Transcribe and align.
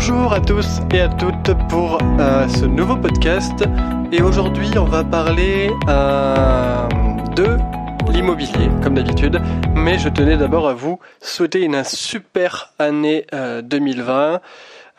Bonjour 0.00 0.32
à 0.32 0.40
tous 0.40 0.78
et 0.94 1.00
à 1.00 1.08
toutes 1.08 1.52
pour 1.68 1.98
euh, 2.20 2.46
ce 2.46 2.64
nouveau 2.64 2.94
podcast. 2.94 3.64
Et 4.12 4.22
aujourd'hui, 4.22 4.70
on 4.78 4.84
va 4.84 5.02
parler 5.02 5.72
euh, 5.88 6.88
de 7.34 7.56
l'immobilier, 8.08 8.70
comme 8.80 8.94
d'habitude. 8.94 9.40
Mais 9.74 9.98
je 9.98 10.08
tenais 10.08 10.36
d'abord 10.36 10.68
à 10.68 10.72
vous 10.72 11.00
souhaiter 11.20 11.62
une 11.62 11.82
super 11.82 12.72
année 12.78 13.26
2020. 13.32 14.40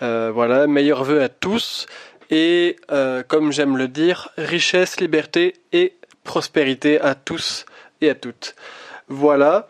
Euh, 0.01 0.31
voilà, 0.33 0.67
meilleurs 0.67 1.05
vœux 1.05 1.23
à 1.23 1.29
tous. 1.29 1.85
Et 2.29 2.75
comme 3.29 3.53
j'aime 3.53 3.77
le 3.77 3.87
dire, 3.87 4.27
richesse, 4.37 4.99
liberté 4.99 5.53
et 5.71 5.93
prospérité 6.25 6.99
à 6.99 7.15
tous 7.15 7.65
et 8.01 8.09
à 8.09 8.15
toutes. 8.15 8.53
Voilà 9.07 9.69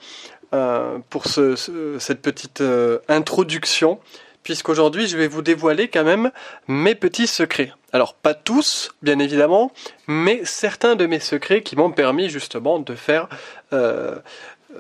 pour 1.12 1.28
cette 1.28 2.22
petite 2.24 2.64
introduction 3.08 4.00
puisqu'aujourd'hui 4.44 5.08
je 5.08 5.18
vais 5.18 5.28
vous 5.28 5.42
dévoiler 5.42 5.88
quand 5.88 6.04
même 6.04 6.32
mes 6.68 6.96
petits 6.96 7.28
secrets. 7.28 7.74
Alors 7.92 8.14
pas 8.14 8.34
tous, 8.34 8.92
bien 9.02 9.20
évidemment, 9.20 9.72
mais 10.08 10.42
certains 10.44 10.96
de 10.96 11.06
mes 11.06 11.20
secrets 11.20 11.62
qui 11.62 11.76
m'ont 11.76 11.92
permis 11.92 12.30
justement 12.30 12.80
de 12.80 12.96
faire 12.96 13.28
euh, 13.74 14.16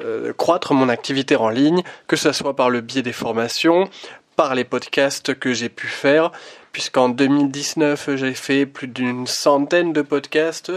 euh, 0.02 0.34
croître 0.34 0.73
mon 0.73 0.90
activité 0.90 1.35
en 1.35 1.49
ligne, 1.49 1.84
que 2.08 2.16
ce 2.16 2.32
soit 2.32 2.55
par 2.55 2.70
le 2.70 2.82
biais 2.82 3.02
des 3.02 3.13
formations, 3.13 3.90
par 4.35 4.55
les 4.55 4.63
podcasts 4.63 5.34
que 5.34 5.54
j'ai 5.54 5.70
pu 5.70 5.88
faire, 5.88 6.32
puisqu'en 6.71 7.10
2019 7.10 8.16
j'ai 8.16 8.34
fait 8.34 8.66
plus 8.66 8.88
d'une 8.88 9.27
centaine 9.27 9.91
de 9.91 10.02
podcasts 10.02 10.71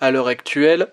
à 0.00 0.10
l'heure 0.10 0.28
actuelle 0.28 0.88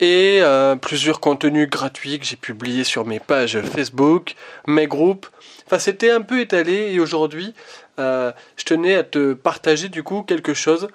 et 0.00 0.40
euh, 0.42 0.76
plusieurs 0.76 1.20
contenus 1.20 1.68
gratuits 1.68 2.18
que 2.18 2.26
j'ai 2.26 2.36
publiés 2.36 2.84
sur 2.84 3.06
mes 3.06 3.20
pages 3.20 3.60
Facebook, 3.62 4.34
mes 4.66 4.86
groupes. 4.86 5.26
Enfin, 5.66 5.78
c'était 5.78 6.10
un 6.10 6.20
peu 6.20 6.40
étalé 6.40 6.92
et 6.92 7.00
aujourd'hui, 7.00 7.54
euh, 7.98 8.32
je 8.56 8.64
tenais 8.64 8.94
à 8.94 9.04
te 9.04 9.32
partager 9.32 9.88
du 9.88 10.02
coup 10.02 10.22
quelque 10.22 10.54
chose 10.54 10.88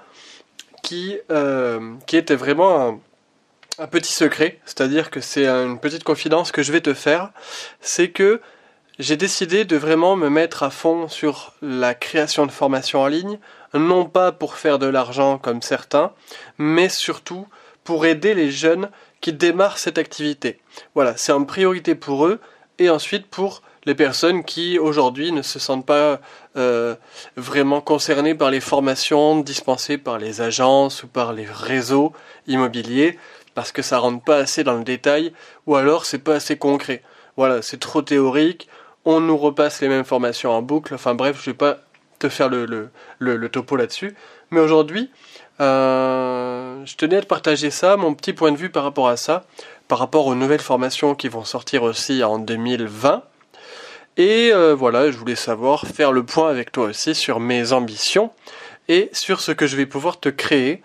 qui, 0.84 1.18
euh, 1.32 1.94
qui 2.06 2.18
était 2.18 2.36
vraiment 2.36 3.00
un, 3.80 3.88
petit 3.88 4.14
secret. 4.14 4.60
C'est-à-dire 4.66 5.10
que 5.10 5.22
c'est 5.22 5.48
une 5.48 5.80
petite 5.80 6.04
confidence 6.04 6.52
que 6.52 6.62
je 6.62 6.72
vais 6.72 6.82
te 6.82 6.94
faire. 6.94 7.32
C'est 7.82 8.10
que 8.10 8.40
j'ai 9.00 9.18
décidé 9.18 9.66
de 9.66 9.76
vraiment 9.76 10.16
me 10.16 10.30
mettre 10.30 10.62
à 10.62 10.70
fond 10.70 11.08
sur 11.08 11.56
la 11.64 11.96
création 11.96 12.46
de 12.46 12.52
formations 12.52 13.02
en 13.02 13.08
ligne, 13.08 13.40
non 13.74 14.06
pas 14.06 14.32
pour 14.32 14.58
faire 14.58 14.78
de 14.78 14.86
l'argent 14.86 15.40
comme 15.40 15.64
certains, 15.64 16.12
mais 16.60 16.90
surtout 16.90 17.48
pour 17.84 18.06
aider 18.06 18.34
les 18.34 18.52
jeunes 18.52 18.90
qui 19.22 19.34
démarrent 19.34 19.78
cette 19.78 19.98
activité. 19.98 20.60
Voilà, 20.96 21.16
c'est 21.18 21.32
en 21.32 21.46
priorité 21.46 21.96
pour 21.96 22.26
eux 22.26 22.40
et 22.80 22.90
ensuite 22.90 23.28
pour 23.28 23.62
les 23.86 23.96
personnes 23.96 24.44
qui 24.44 24.78
aujourd'hui 24.78 25.32
ne 25.32 25.42
se 25.42 25.60
sentent 25.60 25.86
pas 25.86 26.20
euh, 26.56 26.96
vraiment 27.36 27.82
concernées 27.82 28.36
par 28.36 28.52
les 28.52 28.60
formations 28.60 29.40
dispensées 29.40 29.98
par 29.98 30.20
les 30.20 30.42
agences 30.42 31.04
ou 31.04 31.08
par 31.08 31.34
les 31.34 31.46
réseaux 31.46 32.14
immobiliers 32.48 33.18
parce 33.56 33.72
que 33.72 33.82
ça 33.82 33.98
rentre 33.98 34.24
pas 34.24 34.38
assez 34.38 34.64
dans 34.64 34.78
le 34.78 34.84
détail 34.84 35.34
ou 35.66 35.76
alors 35.76 36.06
c'est 36.06 36.20
pas 36.20 36.36
assez 36.36 36.58
concret. 36.58 37.04
Voilà, 37.38 37.62
c'est 37.62 37.80
trop 37.80 38.02
théorique, 38.02 38.68
on 39.06 39.20
nous 39.20 39.38
repasse 39.38 39.82
les 39.82 39.88
mêmes 39.88 40.06
formations 40.06 40.52
en 40.52 40.62
boucle, 40.62 40.94
enfin 40.94 41.16
bref, 41.16 41.38
je 41.40 41.50
vais 41.50 41.58
pas 41.58 41.80
te 42.20 42.30
faire 42.30 42.50
le 42.50 43.50
topo 43.50 43.76
là-dessus. 43.76 44.16
Mais 44.52 44.60
aujourd'hui, 44.60 45.10
euh, 45.60 46.86
je 46.86 46.96
tenais 46.96 47.18
à 47.18 47.22
te 47.22 47.28
partager 47.28 47.70
ça, 47.72 47.98
mon 47.98 48.14
petit 48.14 48.34
point 48.34 48.52
de 48.52 48.58
vue 48.58 48.70
par 48.70 48.84
rapport 48.84 49.10
à 49.10 49.18
ça, 49.18 49.44
par 49.88 50.00
rapport 50.00 50.28
aux 50.28 50.36
nouvelles 50.36 50.62
formations 50.62 51.16
qui 51.16 51.28
vont 51.28 51.44
sortir 51.44 51.84
aussi 51.84 52.24
en 52.24 52.40
2020. 52.40 53.24
Et 54.18 54.52
euh, 54.54 54.74
voilà, 54.76 55.12
je 55.12 55.18
voulais 55.18 55.36
savoir, 55.36 55.86
faire 55.86 56.12
le 56.12 56.24
point 56.24 56.50
avec 56.50 56.72
toi 56.72 56.86
aussi 56.86 57.16
sur 57.16 57.40
mes 57.40 57.74
ambitions 57.74 58.32
et 58.88 59.10
sur 59.14 59.42
ce 59.42 59.52
que 59.52 59.68
je 59.68 59.76
vais 59.76 59.86
pouvoir 59.86 60.20
te 60.20 60.30
créer 60.30 60.82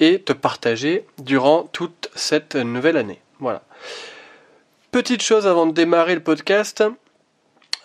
et 0.00 0.20
te 0.20 0.32
partager 0.32 1.06
durant 1.18 1.64
toute 1.64 2.10
cette 2.14 2.54
nouvelle 2.56 2.96
année. 2.96 3.20
Voilà. 3.40 3.62
Petite 4.90 5.22
chose 5.22 5.46
avant 5.46 5.66
de 5.66 5.72
démarrer 5.72 6.14
le 6.14 6.22
podcast. 6.22 6.82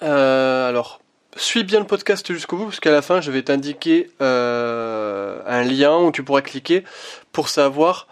Euh, 0.01 0.69
alors, 0.69 1.00
suis 1.37 1.63
bien 1.63 1.79
le 1.79 1.85
podcast 1.85 2.31
jusqu'au 2.33 2.57
bout, 2.57 2.65
parce 2.65 2.79
qu'à 2.79 2.91
la 2.91 3.01
fin, 3.01 3.21
je 3.21 3.31
vais 3.31 3.41
t'indiquer 3.41 4.09
euh, 4.21 5.39
un 5.45 5.63
lien 5.63 5.97
où 5.97 6.11
tu 6.11 6.23
pourras 6.23 6.41
cliquer 6.41 6.83
pour 7.31 7.49
savoir 7.49 8.07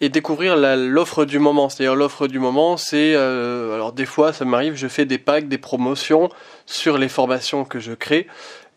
et 0.00 0.08
découvrir 0.08 0.56
l'offre 0.56 1.24
du 1.24 1.38
moment. 1.38 1.68
C'est-à-dire 1.68 1.94
l'offre 1.94 2.26
du 2.26 2.38
moment, 2.38 2.76
c'est 2.76 3.14
euh, 3.14 3.74
alors 3.74 3.92
des 3.92 4.06
fois, 4.06 4.32
ça 4.32 4.44
m'arrive, 4.44 4.74
je 4.74 4.88
fais 4.88 5.04
des 5.04 5.18
packs, 5.18 5.48
des 5.48 5.58
promotions 5.58 6.28
sur 6.66 6.98
les 6.98 7.08
formations 7.08 7.64
que 7.64 7.78
je 7.78 7.92
crée 7.92 8.26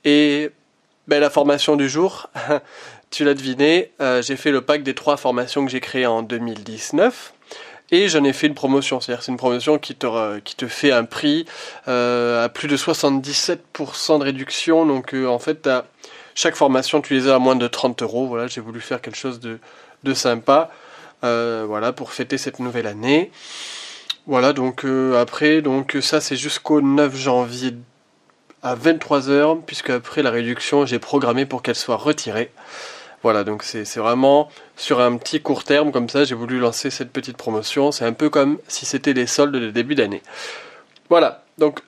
et 0.03 0.51
ben, 1.07 1.19
la 1.19 1.29
formation 1.29 1.75
du 1.75 1.89
jour. 1.89 2.29
tu 3.11 3.23
l'as 3.23 3.33
deviné, 3.33 3.91
euh, 4.01 4.21
j'ai 4.21 4.35
fait 4.35 4.51
le 4.51 4.61
pack 4.61 4.83
des 4.83 4.93
trois 4.93 5.17
formations 5.17 5.65
que 5.65 5.71
j'ai 5.71 5.79
créées 5.79 6.05
en 6.05 6.21
2019 6.21 7.34
et 7.91 8.09
j'en 8.09 8.23
ai 8.23 8.33
fait 8.33 8.47
une 8.47 8.55
promotion. 8.55 8.99
C'est-à-dire 8.99 9.23
c'est 9.23 9.31
une 9.31 9.37
promotion 9.37 9.77
qui 9.77 9.95
te, 9.95 10.39
qui 10.39 10.55
te 10.55 10.67
fait 10.67 10.91
un 10.91 11.05
prix 11.05 11.45
euh, 11.87 12.43
à 12.43 12.49
plus 12.49 12.67
de 12.67 12.77
77% 12.77 14.19
de 14.19 14.23
réduction. 14.23 14.85
Donc 14.85 15.13
euh, 15.13 15.27
en 15.27 15.39
fait, 15.39 15.69
chaque 16.33 16.55
formation, 16.55 17.01
tu 17.01 17.13
les 17.13 17.27
as 17.29 17.35
à 17.35 17.39
moins 17.39 17.55
de 17.55 17.67
30 17.67 18.01
euros. 18.01 18.27
Voilà, 18.27 18.47
j'ai 18.47 18.61
voulu 18.61 18.81
faire 18.81 19.01
quelque 19.01 19.17
chose 19.17 19.39
de, 19.39 19.59
de 20.03 20.13
sympa. 20.13 20.71
Euh, 21.23 21.63
voilà, 21.67 21.93
pour 21.93 22.11
fêter 22.11 22.37
cette 22.37 22.59
nouvelle 22.59 22.87
année. 22.87 23.31
Voilà, 24.27 24.53
donc 24.53 24.85
après, 25.15 25.61
donc 25.61 25.97
ça 26.01 26.19
c'est 26.19 26.35
jusqu'au 26.35 26.81
9 26.81 27.15
janvier 27.15 27.75
à 28.63 28.75
23h, 28.75 29.61
puisque 29.67 29.91
après 29.91 30.23
la 30.23 30.31
réduction, 30.31 30.87
j'ai 30.87 30.97
programmé 30.97 31.45
pour 31.45 31.61
qu'elle 31.61 31.75
soit 31.75 31.95
retirée. 31.95 32.51
Voilà, 33.25 33.43
donc 33.43 33.63
c'est 33.63 33.97
vraiment 33.97 34.49
sur 34.77 35.01
un 35.01 35.17
petit 35.17 35.41
court 35.41 35.63
terme 35.63 35.91
comme 35.91 36.09
ça, 36.09 36.25
j'ai 36.25 36.35
voulu 36.35 36.59
lancer 36.59 36.91
cette 36.91 37.11
petite 37.11 37.37
promotion. 37.37 37.91
C'est 37.91 38.05
un 38.05 38.13
peu 38.13 38.29
comme 38.29 38.59
si 38.67 38.85
c'était 38.85 39.13
les 39.13 39.25
soldes 39.25 39.55
de 39.55 39.71
début 39.71 39.95
d'année. 39.95 40.21
Voilà, 41.09 41.43
donc 41.57 41.79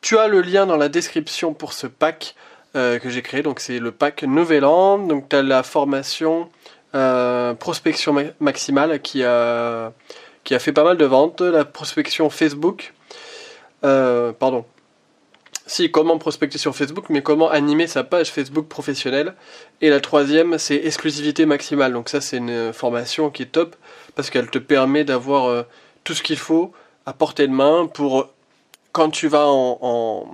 tu 0.00 0.18
as 0.18 0.26
le 0.26 0.40
lien 0.40 0.66
dans 0.66 0.76
la 0.76 0.88
description 0.88 1.54
pour 1.54 1.72
ce 1.72 1.86
pack 1.86 2.34
euh, 2.74 2.98
que 2.98 3.10
j'ai 3.10 3.22
créé. 3.22 3.42
Donc 3.42 3.60
c'est 3.60 3.78
le 3.78 3.92
pack 3.92 4.24
Nouvel 4.24 4.64
An. 4.64 4.98
Donc 4.98 5.28
tu 5.28 5.36
as 5.36 5.42
la 5.42 5.62
formation 5.62 6.48
euh, 6.96 7.54
prospection 7.54 8.12
maximale 8.40 9.00
qui 9.02 9.22
a, 9.22 9.92
fait 10.44 10.72
pas 10.72 10.82
mal 10.82 10.96
de 10.96 11.04
ventes. 11.04 11.42
La 11.42 11.64
prospection 11.64 12.28
Facebook. 12.28 12.92
Euh, 13.84 14.32
pardon, 14.32 14.64
si, 15.70 15.88
comment 15.92 16.18
prospecter 16.18 16.58
sur 16.58 16.74
Facebook, 16.74 17.04
mais 17.10 17.22
comment 17.22 17.48
animer 17.48 17.86
sa 17.86 18.02
page 18.02 18.32
Facebook 18.32 18.66
professionnelle. 18.66 19.34
Et 19.80 19.88
la 19.88 20.00
troisième, 20.00 20.58
c'est 20.58 20.74
exclusivité 20.74 21.46
maximale. 21.46 21.92
Donc 21.92 22.08
ça, 22.08 22.20
c'est 22.20 22.38
une 22.38 22.72
formation 22.72 23.30
qui 23.30 23.44
est 23.44 23.52
top 23.52 23.76
parce 24.16 24.30
qu'elle 24.30 24.50
te 24.50 24.58
permet 24.58 25.04
d'avoir 25.04 25.46
euh, 25.46 25.62
tout 26.02 26.12
ce 26.14 26.24
qu'il 26.24 26.38
faut 26.38 26.72
à 27.06 27.12
portée 27.12 27.46
de 27.46 27.52
main 27.52 27.86
pour 27.86 28.30
quand 28.90 29.10
tu 29.10 29.28
vas 29.28 29.46
en, 29.46 30.26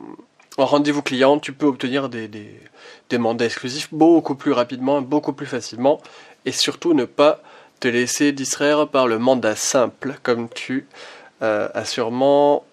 rendez-vous 0.57 1.03
client, 1.03 1.39
tu 1.39 1.53
peux 1.53 1.67
obtenir 1.67 2.09
des, 2.09 2.29
des, 2.29 3.19
mandats 3.19 3.45
exclusifs 3.45 3.93
beaucoup 3.93 4.37
plus 4.37 4.53
rapidement, 4.53 5.03
beaucoup 5.03 5.35
plus 5.35 5.45
facilement, 5.45 6.01
et 6.47 6.53
surtout 6.53 6.95
ne 6.95 7.05
pas 7.05 7.43
te 7.81 7.89
laisser 7.89 8.33
distraire 8.33 8.89
par 8.89 9.07
le 9.07 9.19
mandat 9.19 9.55
simple, 9.55 10.19
comme 10.23 10.49
tu 10.49 10.87
euh, 11.43 11.69
as 11.75 11.85
sûrement 11.85 12.65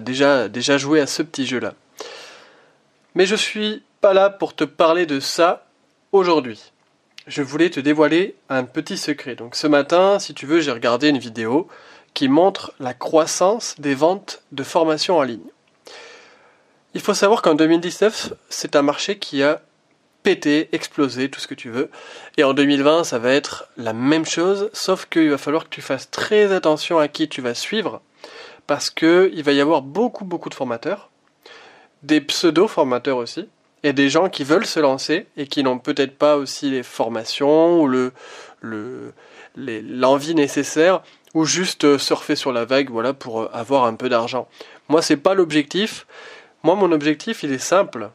déjà, 0.00 0.48
déjà 0.48 0.78
joué 0.78 1.00
à 1.00 1.06
ce 1.06 1.22
petit 1.22 1.46
jeu-là. 1.46 1.74
Mais 3.14 3.26
je 3.26 3.36
suis 3.36 3.82
pas 4.00 4.12
là 4.12 4.30
pour 4.30 4.54
te 4.54 4.64
parler 4.64 5.06
de 5.06 5.20
ça 5.20 5.66
aujourd'hui. 6.12 6.72
Je 7.26 7.42
voulais 7.42 7.70
te 7.70 7.80
dévoiler 7.80 8.36
un 8.48 8.64
petit 8.64 8.98
secret. 8.98 9.34
Donc 9.34 9.56
ce 9.56 9.66
matin, 9.66 10.18
si 10.18 10.34
tu 10.34 10.46
veux, 10.46 10.60
j'ai 10.60 10.72
regardé 10.72 11.08
une 11.08 11.18
vidéo 11.18 11.68
qui 12.12 12.28
montre 12.28 12.72
la 12.80 12.94
croissance 12.94 13.74
des 13.78 13.94
ventes 13.94 14.42
de 14.52 14.62
formation 14.62 15.18
en 15.18 15.22
ligne. 15.22 15.50
Il 16.94 17.00
faut 17.00 17.14
savoir 17.14 17.42
qu'en 17.42 17.54
2019, 17.54 18.34
c'est 18.48 18.76
un 18.76 18.82
marché 18.82 19.18
qui 19.18 19.42
a 19.42 19.62
pété, 20.22 20.68
explosé, 20.72 21.28
tout 21.28 21.40
ce 21.40 21.46
que 21.46 21.54
tu 21.54 21.70
veux. 21.70 21.90
Et 22.36 22.44
en 22.44 22.54
2020, 22.54 23.04
ça 23.04 23.18
va 23.18 23.32
être 23.32 23.68
la 23.76 23.92
même 23.92 24.24
chose, 24.24 24.70
sauf 24.72 25.06
qu'il 25.06 25.30
va 25.30 25.38
falloir 25.38 25.64
que 25.64 25.70
tu 25.70 25.82
fasses 25.82 26.10
très 26.10 26.52
attention 26.52 26.98
à 26.98 27.08
qui 27.08 27.28
tu 27.28 27.40
vas 27.40 27.54
suivre 27.54 28.00
parce 28.66 28.90
qu'il 28.90 29.42
va 29.42 29.52
y 29.52 29.60
avoir 29.60 29.82
beaucoup 29.82 30.24
beaucoup 30.24 30.48
de 30.48 30.54
formateurs, 30.54 31.10
des 32.02 32.20
pseudo-formateurs 32.20 33.16
aussi, 33.16 33.48
et 33.84 33.92
des 33.92 34.08
gens 34.08 34.28
qui 34.28 34.44
veulent 34.44 34.66
se 34.66 34.80
lancer 34.80 35.26
et 35.36 35.46
qui 35.46 35.62
n'ont 35.62 35.78
peut-être 35.78 36.16
pas 36.16 36.36
aussi 36.36 36.70
les 36.70 36.82
formations 36.82 37.80
ou 37.82 37.86
le, 37.86 38.12
l'envie 39.54 40.34
nécessaire 40.34 41.02
ou 41.34 41.44
juste 41.44 41.98
surfer 41.98 42.34
sur 42.34 42.50
la 42.50 42.64
vague 42.64 42.90
voilà 42.90 43.12
pour 43.12 43.54
avoir 43.54 43.84
un 43.84 43.94
peu 43.94 44.08
d'argent. 44.08 44.48
Moi 44.88 45.02
c'est 45.02 45.18
pas 45.18 45.34
l'objectif. 45.34 46.06
Moi 46.62 46.74
mon 46.74 46.92
objectif 46.92 47.42
il 47.42 47.52
est 47.52 47.58
simple. 47.58 48.10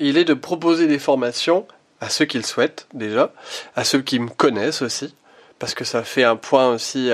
Il 0.00 0.18
est 0.18 0.26
de 0.26 0.34
proposer 0.34 0.86
des 0.86 0.98
formations 0.98 1.66
à 2.00 2.10
ceux 2.10 2.26
qui 2.26 2.36
le 2.36 2.44
souhaitent 2.44 2.86
déjà, 2.92 3.32
à 3.74 3.84
ceux 3.84 4.02
qui 4.02 4.18
me 4.18 4.28
connaissent 4.28 4.82
aussi 4.82 5.14
parce 5.58 5.74
que 5.74 5.84
ça 5.84 6.04
fait 6.04 6.24
un 6.24 6.36
point 6.36 6.68
aussi 6.68 7.10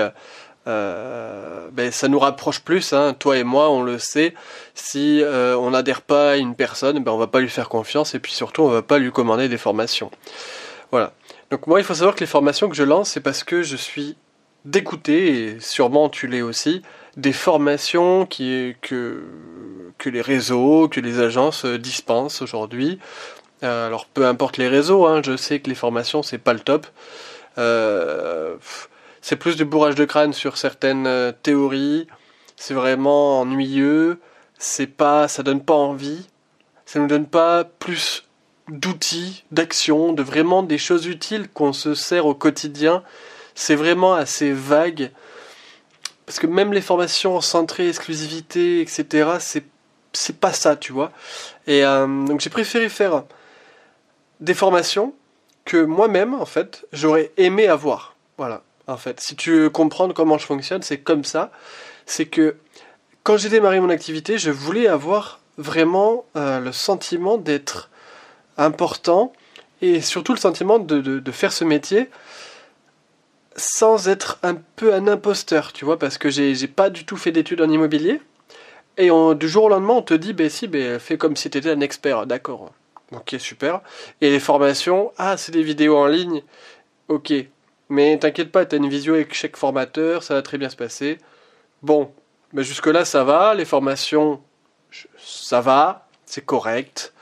euh, 0.67 1.45
euh, 1.65 1.69
ben, 1.71 1.91
ça 1.91 2.07
nous 2.07 2.19
rapproche 2.19 2.59
plus, 2.59 2.93
hein, 2.93 3.15
toi 3.17 3.37
et 3.37 3.43
moi, 3.43 3.69
on 3.69 3.81
le 3.81 3.97
sait. 3.97 4.33
Si 4.73 5.21
euh, 5.21 5.57
on 5.57 5.71
n'adhère 5.71 6.01
pas 6.01 6.31
à 6.31 6.35
une 6.37 6.55
personne, 6.55 7.03
ben, 7.03 7.11
on 7.11 7.17
va 7.17 7.27
pas 7.27 7.39
lui 7.39 7.49
faire 7.49 7.69
confiance 7.69 8.15
et 8.15 8.19
puis 8.19 8.31
surtout, 8.31 8.63
on 8.63 8.69
va 8.69 8.81
pas 8.81 8.97
lui 8.97 9.11
commander 9.11 9.49
des 9.49 9.57
formations. 9.57 10.11
Voilà. 10.91 11.13
Donc 11.51 11.67
moi, 11.67 11.79
il 11.79 11.83
faut 11.83 11.93
savoir 11.93 12.15
que 12.15 12.21
les 12.21 12.25
formations 12.25 12.69
que 12.69 12.75
je 12.75 12.83
lance, 12.83 13.11
c'est 13.11 13.21
parce 13.21 13.43
que 13.43 13.63
je 13.63 13.75
suis 13.75 14.15
d'écouter, 14.65 15.43
et 15.43 15.59
sûrement 15.59 16.09
tu 16.09 16.27
l'es 16.27 16.41
aussi, 16.41 16.81
des 17.17 17.33
formations 17.33 18.25
qui, 18.25 18.75
que, 18.81 19.23
que 19.99 20.09
les 20.09 20.21
réseaux, 20.21 20.89
que 20.89 20.99
les 20.99 21.19
agences 21.19 21.65
dispensent 21.65 22.41
aujourd'hui. 22.41 22.99
Euh, 23.63 23.87
alors 23.87 24.05
peu 24.07 24.25
importe 24.25 24.57
les 24.57 24.67
réseaux, 24.67 25.05
hein, 25.05 25.21
je 25.23 25.37
sais 25.37 25.59
que 25.59 25.69
les 25.69 25.75
formations 25.75 26.23
c'est 26.23 26.39
pas 26.39 26.53
le 26.53 26.59
top. 26.59 26.87
Euh, 27.57 28.55
c'est 29.27 29.37
plus 29.37 29.55
du 29.55 29.65
bourrage 29.65 29.95
de 29.95 30.05
crâne 30.05 30.33
sur 30.33 30.55
certaines 30.55 31.07
euh, 31.07 31.31
théories. 31.31 32.05
C'est 32.57 32.75
vraiment 32.75 33.39
ennuyeux. 33.41 34.19
C'est 34.59 34.85
pas, 34.85 35.27
ça 35.27 35.41
donne 35.41 35.63
pas 35.63 35.73
envie. 35.73 36.27
Ça 36.85 36.99
nous 36.99 37.07
donne 37.07 37.25
pas 37.25 37.63
plus 37.63 38.29
d'outils, 38.69 39.43
d'actions, 39.49 40.13
de 40.13 40.21
vraiment 40.21 40.61
des 40.61 40.77
choses 40.77 41.07
utiles 41.07 41.49
qu'on 41.49 41.73
se 41.73 41.95
sert 41.95 42.27
au 42.27 42.35
quotidien. 42.35 43.01
C'est 43.55 43.73
vraiment 43.73 44.13
assez 44.13 44.51
vague. 44.51 45.09
Parce 46.27 46.37
que 46.37 46.45
même 46.45 46.71
les 46.71 46.81
formations 46.81 47.41
centrées, 47.41 47.89
exclusivité, 47.89 48.79
etc., 48.79 49.37
c'est, 49.39 49.65
c'est 50.13 50.39
pas 50.39 50.53
ça, 50.53 50.75
tu 50.75 50.93
vois. 50.93 51.11
Et 51.65 51.83
euh, 51.83 52.05
donc 52.27 52.41
j'ai 52.41 52.51
préféré 52.51 52.89
faire 52.89 53.23
des 54.39 54.53
formations 54.53 55.15
que 55.65 55.83
moi-même, 55.83 56.35
en 56.35 56.45
fait, 56.45 56.85
j'aurais 56.93 57.31
aimé 57.37 57.65
avoir. 57.65 58.15
Voilà 58.37 58.61
en 58.87 58.97
fait. 58.97 59.19
Si 59.19 59.35
tu 59.35 59.51
veux 59.51 59.69
comprendre 59.69 60.13
comment 60.13 60.37
je 60.37 60.45
fonctionne, 60.45 60.81
c'est 60.81 60.99
comme 60.99 61.23
ça. 61.23 61.51
C'est 62.05 62.25
que 62.25 62.57
quand 63.23 63.37
j'ai 63.37 63.49
démarré 63.49 63.79
mon 63.79 63.89
activité, 63.89 64.37
je 64.37 64.51
voulais 64.51 64.87
avoir 64.87 65.39
vraiment 65.57 66.25
euh, 66.35 66.59
le 66.59 66.71
sentiment 66.71 67.37
d'être 67.37 67.89
important 68.57 69.33
et 69.81 70.01
surtout 70.01 70.33
le 70.33 70.39
sentiment 70.39 70.79
de, 70.79 71.31
faire 71.31 71.51
ce 71.51 71.63
métier 71.63 72.09
sans 73.57 74.07
être 74.09 74.37
un 74.43 74.55
peu 74.75 74.93
un 74.93 75.07
imposteur, 75.07 75.71
tu 75.71 75.85
vois, 75.85 75.97
parce 75.97 76.17
que 76.17 76.29
j'ai 76.29 76.67
pas 76.67 76.89
du 76.89 77.05
tout 77.05 77.15
fait 77.15 77.31
d'études 77.31 77.61
en 77.61 77.69
immobilier. 77.69 78.21
Et 78.97 79.09
du 79.35 79.49
jour 79.49 79.65
au 79.65 79.69
lendemain, 79.69 79.93
on 79.95 80.01
te 80.01 80.13
dit, 80.13 80.33
ben 80.33 80.49
si, 80.49 80.67
ben, 80.67 80.99
fais 80.99 81.17
comme 81.17 81.35
si 81.35 81.49
tu 81.49 81.57
étais 81.57 81.71
un 81.71 81.79
expert, 81.81 82.25
d'accord. 82.25 82.71
Ok, 83.11 83.35
super. 83.39 83.81
Et 84.21 84.29
les 84.29 84.39
formations, 84.39 85.11
ah, 85.17 85.37
c'est 85.37 85.51
des 85.51 85.63
vidéos 85.63 85.97
en 85.97 86.07
ligne. 86.07 86.43
Ok, 87.07 87.33
mais 87.89 88.17
t'inquiète 88.17 88.51
pas, 88.51 88.65
t'as 88.65 88.77
une 88.77 88.89
visio 88.89 89.13
avec 89.13 89.33
chaque 89.33 89.57
formateur, 89.57 90.23
ça 90.23 90.33
va 90.35 90.41
très 90.41 90.57
bien 90.57 90.69
se 90.69 90.75
passer. 90.75 91.17
Bon, 91.81 92.11
mais 92.53 92.63
jusque-là 92.63 93.05
ça 93.05 93.23
va, 93.23 93.53
les 93.53 93.65
formations, 93.65 94.41
ça 95.17 95.61
va, 95.61 96.07
c'est 96.25 96.45
correct, 96.45 97.13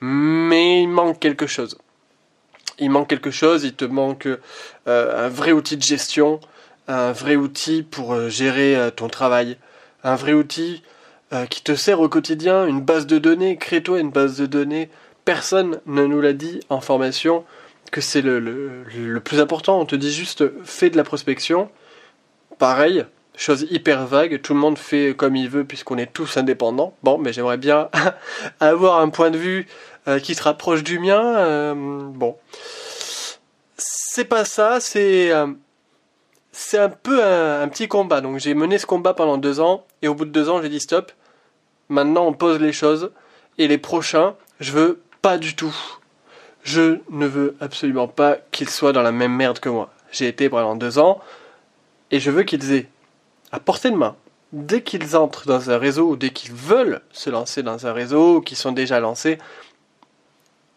mais 0.00 0.82
il 0.82 0.88
manque 0.88 1.20
quelque 1.20 1.46
chose. 1.46 1.78
Il 2.78 2.90
manque 2.90 3.08
quelque 3.08 3.30
chose, 3.30 3.64
il 3.64 3.74
te 3.74 3.84
manque 3.84 4.26
euh, 4.26 5.26
un 5.26 5.28
vrai 5.28 5.52
outil 5.52 5.76
de 5.76 5.82
gestion, 5.82 6.40
un 6.86 7.12
vrai 7.12 7.36
outil 7.36 7.82
pour 7.82 8.14
euh, 8.14 8.28
gérer 8.28 8.76
euh, 8.76 8.90
ton 8.90 9.08
travail, 9.08 9.56
un 10.04 10.14
vrai 10.14 10.32
outil 10.32 10.82
qui 11.50 11.62
te 11.62 11.74
sert 11.74 12.00
au 12.00 12.08
quotidien, 12.08 12.64
une 12.64 12.80
base 12.80 13.06
de 13.06 13.18
données, 13.18 13.58
crée-toi 13.58 14.00
une 14.00 14.10
base 14.10 14.38
de 14.38 14.46
données. 14.46 14.88
Personne 15.26 15.78
ne 15.84 16.06
nous 16.06 16.22
l'a 16.22 16.32
dit 16.32 16.60
en 16.70 16.80
formation 16.80 17.44
que 17.90 18.00
c'est 18.00 18.22
le, 18.22 18.38
le, 18.40 19.20
plus 19.20 19.40
important. 19.40 19.80
On 19.80 19.86
te 19.86 19.96
dit 19.96 20.12
juste 20.12 20.44
fais 20.64 20.90
de 20.90 20.96
la 20.96 21.04
prospection. 21.04 21.70
Pareil, 22.58 23.04
chose 23.36 23.66
hyper 23.70 24.06
vague, 24.06 24.40
tout 24.42 24.54
le 24.54 24.60
monde 24.60 24.78
fait 24.78 25.14
comme 25.16 25.36
il 25.36 25.48
veut 25.48 25.64
puisqu'on 25.64 25.98
est 25.98 26.12
tous 26.12 26.36
indépendants. 26.36 26.94
Bon, 27.02 27.18
mais 27.18 27.32
j'aimerais 27.32 27.56
bien 27.56 27.88
avoir 28.60 29.00
un 29.00 29.08
point 29.08 29.30
de 29.30 29.38
vue 29.38 29.66
euh, 30.08 30.18
qui 30.18 30.34
se 30.34 30.42
rapproche 30.42 30.82
du 30.82 30.98
mien. 30.98 31.22
Euh, 31.38 31.74
bon, 31.74 32.36
c'est 33.76 34.24
pas 34.24 34.44
ça, 34.44 34.80
c'est 34.80 35.32
euh, 35.32 35.46
c'est 36.52 36.78
un 36.78 36.88
peu 36.88 37.24
un, 37.24 37.62
un, 37.62 37.68
petit 37.68 37.88
combat. 37.88 38.20
Donc 38.20 38.38
j'ai 38.38 38.54
mené 38.54 38.78
ce 38.78 38.86
combat 38.86 39.14
pendant 39.14 39.38
deux 39.38 39.60
ans 39.60 39.86
et 40.02 40.08
au 40.08 40.14
bout 40.14 40.24
de 40.24 40.30
deux 40.30 40.48
ans 40.48 40.60
j'ai 40.62 40.68
dit 40.68 40.80
stop. 40.80 41.12
Maintenant 41.88 42.26
on 42.26 42.32
pose 42.32 42.58
les 42.58 42.72
choses 42.72 43.12
et 43.56 43.68
les 43.68 43.78
prochains, 43.78 44.34
je 44.60 44.72
veux 44.72 45.00
pas 45.22 45.38
du 45.38 45.54
tout 45.54 45.74
je 46.68 46.98
ne 47.08 47.26
veux 47.26 47.56
absolument 47.60 48.08
pas 48.08 48.36
qu'ils 48.50 48.68
soient 48.68 48.92
dans 48.92 49.02
la 49.02 49.12
même 49.12 49.34
merde 49.34 49.58
que 49.58 49.70
moi. 49.70 49.90
J'ai 50.12 50.28
été 50.28 50.50
pendant 50.50 50.76
deux 50.76 50.98
ans 50.98 51.18
et 52.10 52.20
je 52.20 52.30
veux 52.30 52.42
qu'ils 52.42 52.72
aient 52.72 52.88
à 53.52 53.58
portée 53.58 53.90
de 53.90 53.96
main, 53.96 54.16
dès 54.52 54.82
qu'ils 54.82 55.16
entrent 55.16 55.46
dans 55.46 55.70
un 55.70 55.78
réseau 55.78 56.10
ou 56.10 56.16
dès 56.16 56.28
qu'ils 56.28 56.52
veulent 56.52 57.00
se 57.10 57.30
lancer 57.30 57.62
dans 57.62 57.86
un 57.86 57.92
réseau 57.94 58.36
ou 58.36 58.40
qui 58.42 58.54
sont 58.54 58.72
déjà 58.72 59.00
lancés, 59.00 59.38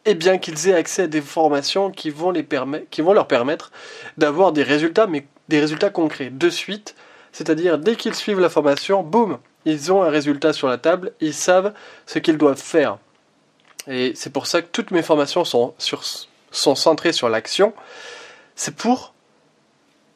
eh 0.05 0.15
bien 0.15 0.37
qu'ils 0.37 0.69
aient 0.69 0.75
accès 0.75 1.03
à 1.03 1.07
des 1.07 1.21
formations 1.21 1.91
qui 1.91 2.09
vont, 2.09 2.33
qui 2.89 3.01
vont 3.01 3.13
leur 3.13 3.27
permettre 3.27 3.71
d'avoir 4.17 4.53
des 4.53 4.63
résultats, 4.63 5.07
mais 5.07 5.27
des 5.49 5.59
résultats 5.59 5.89
concrets 5.89 6.29
de 6.29 6.49
suite. 6.49 6.95
C'est-à-dire, 7.33 7.77
dès 7.77 7.97
qu'ils 7.97 8.15
suivent 8.15 8.39
la 8.39 8.49
formation, 8.49 9.03
boum, 9.03 9.39
ils 9.65 9.91
ont 9.91 10.03
un 10.03 10.09
résultat 10.09 10.53
sur 10.53 10.69
la 10.69 10.77
table, 10.77 11.11
ils 11.19 11.33
savent 11.33 11.73
ce 12.05 12.19
qu'ils 12.19 12.37
doivent 12.37 12.61
faire. 12.61 12.97
Et 13.87 14.13
c'est 14.15 14.31
pour 14.31 14.47
ça 14.47 14.61
que 14.61 14.67
toutes 14.71 14.91
mes 14.91 15.01
formations 15.01 15.45
sont, 15.45 15.73
sur, 15.77 16.03
sont 16.51 16.75
centrées 16.75 17.13
sur 17.13 17.29
l'action. 17.29 17.73
C'est 18.55 18.75
pour 18.75 19.13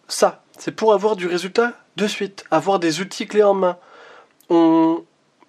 ça. 0.08 0.44
C'est 0.58 0.72
pour 0.72 0.94
avoir 0.94 1.16
du 1.16 1.28
résultat 1.28 1.74
de 1.98 2.08
suite, 2.08 2.46
avoir 2.52 2.80
des 2.80 3.02
outils 3.02 3.28
clés 3.28 3.44
en 3.44 3.54
main. 3.54 3.78
On, 4.50 5.04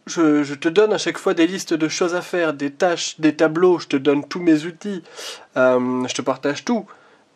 je, 0.07 0.55
te 0.55 0.69
donne 0.69 0.93
à 0.93 0.99
chaque 0.99 1.19
fois 1.19 1.35
des 1.35 1.47
listes 1.47 1.75
de 1.75 1.89
choses 1.89 2.15
à 2.15 2.23
faire, 2.23 2.55
des 2.55 2.71
tâches, 2.71 3.21
des 3.21 3.35
tableaux, 3.35 3.79
je 3.79 3.89
te 3.89 3.97
donne 3.97 4.27
tous 4.27 4.41
mes 4.41 4.65
outils, 4.65 5.03
euh, 5.57 6.07
je 6.09 6.15
te 6.15 6.23
partage 6.23 6.65
tout. 6.65 6.87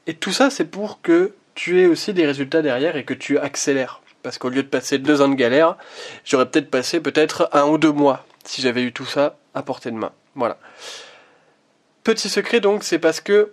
Et 0.06 0.14
tout 0.14 0.32
ça, 0.32 0.50
c'est 0.50 0.64
pour 0.64 1.02
que 1.02 1.34
tu 1.54 1.80
aies 1.80 1.86
aussi 1.86 2.14
des 2.14 2.26
résultats 2.26 2.62
derrière 2.62 2.96
et 2.96 3.04
que 3.04 3.14
tu 3.14 3.38
accélères. 3.38 4.00
Parce 4.22 4.38
qu'au 4.38 4.48
lieu 4.48 4.62
de 4.62 4.68
passer 4.68 4.98
deux 4.98 5.20
ans 5.22 5.28
de 5.28 5.34
galère, 5.34 5.76
j'aurais 6.24 6.48
peut-être 6.48 6.70
passé 6.70 7.00
peut-être 7.00 7.48
un 7.52 7.66
ou 7.66 7.78
deux 7.78 7.92
mois 7.92 8.24
si 8.44 8.62
j'avais 8.62 8.82
eu 8.82 8.92
tout 8.92 9.06
ça 9.06 9.36
à 9.54 9.62
portée 9.62 9.90
de 9.90 9.96
main. 9.96 10.12
Voilà. 10.34 10.58
Petit 12.04 12.28
secret 12.28 12.60
donc, 12.60 12.82
c'est 12.82 12.98
parce 12.98 13.20
que 13.20 13.52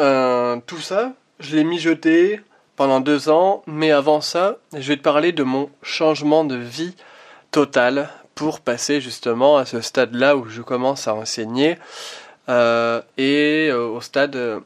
euh, 0.00 0.56
tout 0.66 0.78
ça, 0.78 1.12
je 1.40 1.56
l'ai 1.56 1.64
mijoté 1.64 2.40
pendant 2.76 3.00
deux 3.00 3.28
ans, 3.28 3.62
mais 3.66 3.90
avant 3.90 4.20
ça, 4.20 4.58
je 4.72 4.88
vais 4.88 4.96
te 4.96 5.02
parler 5.02 5.32
de 5.32 5.42
mon 5.42 5.70
changement 5.82 6.44
de 6.44 6.56
vie 6.56 6.94
total 7.50 8.08
pour 8.34 8.60
passer 8.60 9.00
justement 9.00 9.56
à 9.56 9.64
ce 9.64 9.80
stade-là 9.80 10.36
où 10.36 10.48
je 10.48 10.62
commence 10.62 11.06
à 11.06 11.14
enseigner 11.14 11.78
euh, 12.48 13.00
et 13.16 13.68
euh, 13.70 13.86
au 13.86 14.00
stade 14.00 14.60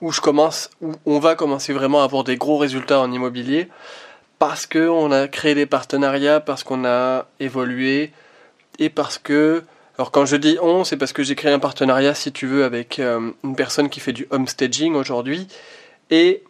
où 0.00 0.12
je 0.12 0.20
commence, 0.20 0.70
où 0.80 0.92
on 1.04 1.18
va 1.18 1.34
commencer 1.34 1.72
vraiment 1.72 2.00
à 2.00 2.04
avoir 2.04 2.24
des 2.24 2.36
gros 2.36 2.56
résultats 2.56 3.00
en 3.00 3.12
immobilier 3.12 3.68
parce 4.38 4.66
qu'on 4.66 5.12
a 5.12 5.28
créé 5.28 5.54
des 5.54 5.66
partenariats, 5.66 6.40
parce 6.40 6.64
qu'on 6.64 6.86
a 6.86 7.26
évolué 7.40 8.10
et 8.78 8.88
parce 8.88 9.18
que 9.18 9.62
alors 10.00 10.12
quand 10.12 10.24
je 10.24 10.36
dis 10.36 10.56
on, 10.62 10.82
c'est 10.82 10.96
parce 10.96 11.12
que 11.12 11.22
j'ai 11.22 11.34
créé 11.34 11.52
un 11.52 11.58
partenariat, 11.58 12.14
si 12.14 12.32
tu 12.32 12.46
veux, 12.46 12.64
avec 12.64 12.98
euh, 12.98 13.32
une 13.44 13.54
personne 13.54 13.90
qui 13.90 14.00
fait 14.00 14.14
du 14.14 14.26
homestaging 14.30 14.94
aujourd'hui. 14.94 15.46
Et 16.08 16.42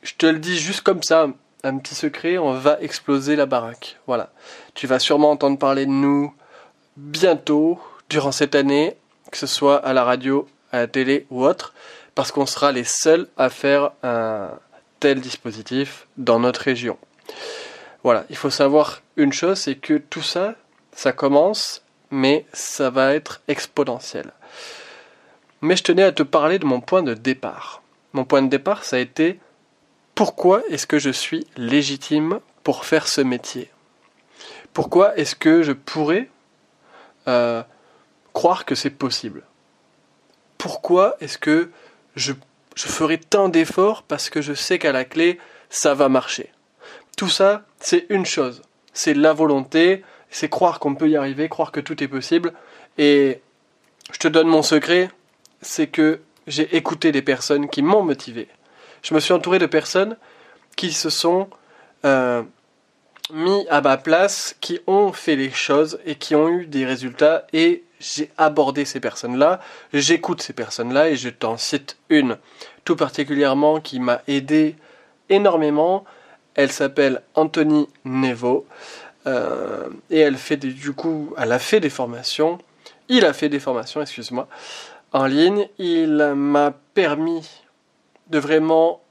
je 0.00 0.14
te 0.14 0.24
le 0.24 0.38
dis 0.38 0.56
juste 0.56 0.80
comme 0.80 1.02
ça, 1.02 1.28
un 1.64 1.76
petit 1.76 1.94
secret, 1.94 2.38
on 2.38 2.54
va 2.54 2.80
exploser 2.80 3.36
la 3.36 3.44
baraque. 3.44 3.98
Voilà. 4.06 4.32
Tu 4.72 4.86
vas 4.86 4.98
sûrement 4.98 5.30
entendre 5.30 5.58
parler 5.58 5.84
de 5.84 5.90
nous 5.90 6.32
bientôt, 6.96 7.78
durant 8.08 8.32
cette 8.32 8.54
année, 8.54 8.96
que 9.30 9.36
ce 9.36 9.46
soit 9.46 9.76
à 9.76 9.92
la 9.92 10.02
radio, 10.02 10.48
à 10.72 10.78
la 10.78 10.86
télé 10.86 11.26
ou 11.28 11.44
autre, 11.44 11.74
parce 12.14 12.32
qu'on 12.32 12.46
sera 12.46 12.72
les 12.72 12.84
seuls 12.84 13.28
à 13.36 13.50
faire 13.50 13.90
un 14.02 14.48
tel 14.98 15.20
dispositif 15.20 16.06
dans 16.16 16.40
notre 16.40 16.62
région. 16.62 16.96
Voilà, 18.02 18.24
il 18.30 18.36
faut 18.36 18.48
savoir 18.48 19.02
une 19.18 19.34
chose, 19.34 19.58
c'est 19.58 19.74
que 19.74 19.98
tout 19.98 20.22
ça, 20.22 20.54
ça 20.92 21.12
commence 21.12 21.82
mais 22.10 22.46
ça 22.52 22.90
va 22.90 23.14
être 23.14 23.40
exponentiel. 23.48 24.32
Mais 25.60 25.76
je 25.76 25.82
tenais 25.82 26.02
à 26.02 26.12
te 26.12 26.22
parler 26.22 26.58
de 26.58 26.66
mon 26.66 26.80
point 26.80 27.02
de 27.02 27.14
départ. 27.14 27.82
Mon 28.12 28.24
point 28.24 28.42
de 28.42 28.48
départ, 28.48 28.84
ça 28.84 28.96
a 28.96 29.00
été 29.00 29.38
pourquoi 30.14 30.62
est-ce 30.68 30.86
que 30.86 30.98
je 30.98 31.10
suis 31.10 31.46
légitime 31.56 32.40
pour 32.62 32.84
faire 32.84 33.08
ce 33.08 33.20
métier? 33.20 33.70
Pourquoi 34.72 35.16
est-ce 35.16 35.34
que 35.34 35.62
je 35.62 35.72
pourrais 35.72 36.28
euh, 37.28 37.62
croire 38.32 38.64
que 38.64 38.74
c'est 38.74 38.90
possible? 38.90 39.42
Pourquoi 40.58 41.16
est-ce 41.20 41.38
que 41.38 41.70
je, 42.16 42.32
je 42.74 42.86
ferai 42.86 43.18
tant 43.18 43.48
d'efforts 43.48 44.02
parce 44.02 44.30
que 44.30 44.42
je 44.42 44.52
sais 44.52 44.78
qu'à 44.78 44.92
la 44.92 45.04
clé, 45.04 45.38
ça 45.70 45.94
va 45.94 46.08
marcher? 46.08 46.52
Tout 47.16 47.28
ça, 47.28 47.62
c'est 47.80 48.06
une 48.10 48.26
chose. 48.26 48.62
C'est 48.92 49.14
la 49.14 49.32
volonté, 49.32 50.02
c'est 50.30 50.48
croire 50.48 50.78
qu'on 50.78 50.94
peut 50.94 51.08
y 51.08 51.16
arriver, 51.16 51.48
croire 51.48 51.72
que 51.72 51.80
tout 51.80 52.02
est 52.02 52.08
possible. 52.08 52.52
Et 52.98 53.40
je 54.12 54.18
te 54.18 54.28
donne 54.28 54.48
mon 54.48 54.62
secret, 54.62 55.10
c'est 55.62 55.88
que 55.88 56.20
j'ai 56.46 56.76
écouté 56.76 57.12
des 57.12 57.22
personnes 57.22 57.68
qui 57.68 57.82
m'ont 57.82 58.02
motivé. 58.02 58.48
Je 59.02 59.14
me 59.14 59.20
suis 59.20 59.32
entouré 59.32 59.58
de 59.58 59.66
personnes 59.66 60.16
qui 60.76 60.92
se 60.92 61.10
sont 61.10 61.48
euh, 62.04 62.42
mis 63.32 63.66
à 63.68 63.80
ma 63.80 63.96
place, 63.96 64.56
qui 64.60 64.80
ont 64.86 65.12
fait 65.12 65.36
les 65.36 65.50
choses 65.50 65.98
et 66.06 66.14
qui 66.14 66.34
ont 66.34 66.48
eu 66.48 66.66
des 66.66 66.84
résultats 66.84 67.46
et 67.52 67.84
j'ai 68.00 68.30
abordé 68.38 68.84
ces 68.84 68.98
personnes-là, 68.98 69.60
j'écoute 69.92 70.40
ces 70.40 70.54
personnes-là 70.54 71.10
et 71.10 71.16
je 71.16 71.28
t'en 71.28 71.58
cite 71.58 71.98
une 72.08 72.38
tout 72.84 72.96
particulièrement 72.96 73.80
qui 73.80 74.00
m'a 74.00 74.22
aidé 74.26 74.76
énormément. 75.28 76.04
Elle 76.54 76.72
s'appelle 76.72 77.22
Anthony 77.34 77.88
Nevo 78.04 78.66
euh, 79.26 79.88
et 80.10 80.20
elle 80.20 80.36
fait 80.36 80.56
du 80.56 80.92
coup, 80.92 81.34
elle 81.36 81.52
a 81.52 81.58
fait 81.58 81.80
des 81.80 81.90
formations. 81.90 82.58
Il 83.08 83.24
a 83.24 83.32
fait 83.32 83.48
des 83.48 83.60
formations, 83.60 84.00
excuse-moi, 84.00 84.48
en 85.12 85.26
ligne. 85.26 85.68
Il 85.78 86.16
m'a 86.36 86.72
permis 86.94 87.48
de 88.28 88.38
vraiment 88.38 89.02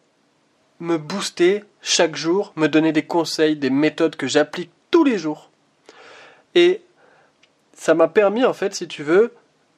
me 0.80 0.98
booster 0.98 1.66
chaque 1.82 2.16
jour, 2.16 2.54
me 2.56 2.68
donner 2.68 2.92
des 2.92 3.06
conseils, 3.06 3.56
des 3.56 3.70
méthodes 3.70 4.16
que 4.16 4.28
j'applique 4.28 4.72
tous 4.92 5.04
les 5.04 5.18
jours. 5.18 5.50
Et 6.56 6.82
ça 7.74 7.94
m'a 7.94 8.08
permis, 8.08 8.46
en 8.46 8.54
fait, 8.54 8.74
si 8.74 8.88
tu 8.88 9.04
veux, 9.04 9.34